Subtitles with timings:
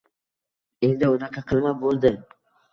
[0.87, 2.17] Endi unaqa qilma” boʻldi